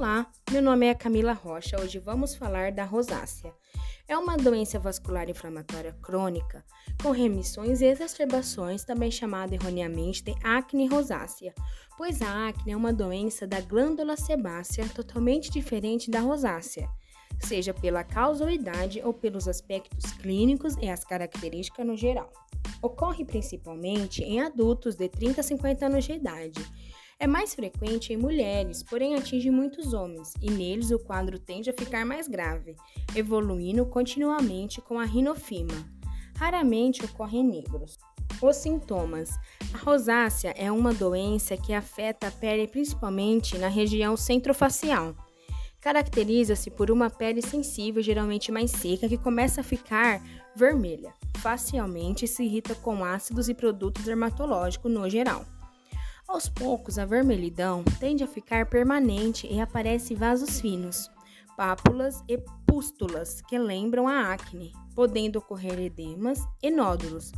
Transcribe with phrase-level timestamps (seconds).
[0.00, 1.78] Olá, meu nome é Camila Rocha.
[1.78, 3.52] Hoje vamos falar da rosácea.
[4.08, 6.64] É uma doença vascular inflamatória crônica
[7.02, 11.54] com remissões e exacerbações, também chamada erroneamente de acne rosácea,
[11.98, 16.88] pois a acne é uma doença da glândula sebácea totalmente diferente da rosácea,
[17.38, 22.32] seja pela causalidade ou pelos aspectos clínicos e as características no geral.
[22.80, 26.64] Ocorre principalmente em adultos de 30 a 50 anos de idade
[27.20, 31.74] é mais frequente em mulheres, porém atinge muitos homens, e neles o quadro tende a
[31.74, 32.74] ficar mais grave,
[33.14, 35.74] evoluindo continuamente com a rinofima.
[36.34, 37.98] Raramente ocorre em negros.
[38.40, 39.38] Os sintomas:
[39.74, 45.14] A rosácea é uma doença que afeta a pele principalmente na região centrofacial.
[45.78, 50.22] Caracteriza-se por uma pele sensível, geralmente mais seca, que começa a ficar
[50.56, 51.12] vermelha.
[51.36, 55.44] Facilmente se irrita com ácidos e produtos dermatológicos no geral.
[56.30, 61.10] Aos poucos, a vermelhidão tende a ficar permanente e aparece vasos finos,
[61.56, 67.32] pápulas e pústulas que lembram a acne, podendo ocorrer edemas e nódulos.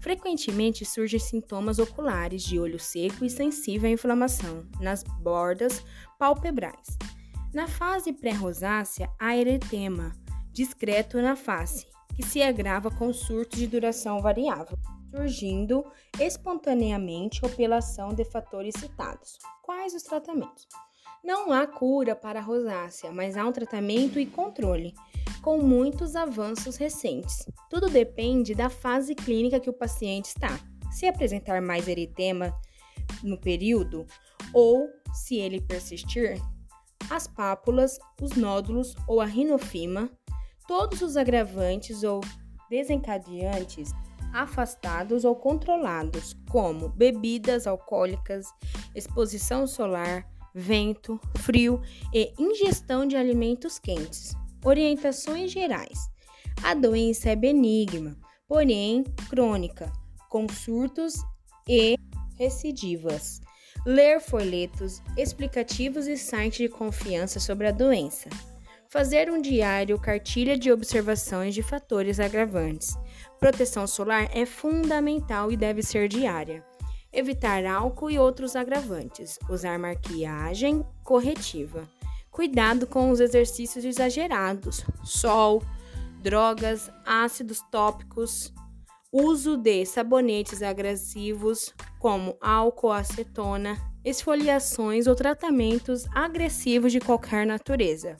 [0.00, 5.84] Frequentemente surgem sintomas oculares de olho seco e sensível à inflamação nas bordas
[6.18, 6.96] palpebrais.
[7.52, 10.16] Na fase pré-rosácea, há eritema
[10.54, 14.78] discreto na face, que se agrava com surtos de duração variável
[15.10, 15.84] surgindo
[16.20, 19.38] espontaneamente ou pela ação de fatores citados.
[19.62, 20.66] Quais os tratamentos?
[21.24, 24.94] Não há cura para a rosácea, mas há um tratamento e controle,
[25.42, 27.44] com muitos avanços recentes.
[27.68, 30.58] Tudo depende da fase clínica que o paciente está.
[30.90, 32.54] Se apresentar mais eritema
[33.22, 34.06] no período
[34.54, 36.40] ou se ele persistir,
[37.10, 40.10] as pápulas, os nódulos ou a rinofima,
[40.66, 42.20] todos os agravantes ou
[42.70, 43.92] desencadeantes
[44.32, 48.46] afastados ou controlados, como bebidas alcoólicas,
[48.94, 51.80] exposição solar, vento, frio
[52.12, 54.34] e ingestão de alimentos quentes.
[54.64, 56.10] Orientações gerais:
[56.62, 58.16] a doença é benigna,
[58.46, 59.92] porém crônica,
[60.28, 61.14] com surtos
[61.68, 61.96] e
[62.36, 63.40] recidivas.
[63.86, 68.28] Ler folhetos explicativos e sites de confiança sobre a doença.
[68.90, 72.96] Fazer um diário cartilha de observações de fatores agravantes.
[73.38, 76.64] Proteção solar é fundamental e deve ser diária.
[77.12, 79.38] Evitar álcool e outros agravantes.
[79.50, 81.86] Usar maquiagem corretiva.
[82.30, 84.82] Cuidado com os exercícios exagerados.
[85.04, 85.62] Sol,
[86.22, 88.54] drogas, ácidos tópicos.
[89.12, 98.16] Uso de sabonetes agressivos como álcool, acetona, esfoliações ou tratamentos agressivos de qualquer natureza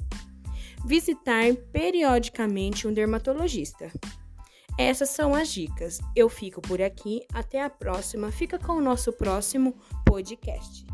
[0.84, 3.91] visitar periodicamente um dermatologista.
[4.78, 5.99] Essas são as dicas.
[6.15, 7.22] Eu fico por aqui.
[7.33, 8.31] Até a próxima.
[8.31, 10.87] Fica com o nosso próximo podcast.